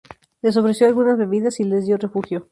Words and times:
Les 0.41 0.57
ofreció 0.57 0.87
algunas 0.87 1.15
bebidas 1.15 1.59
y 1.59 1.63
les 1.63 1.85
dio 1.85 1.95
refugio. 1.95 2.39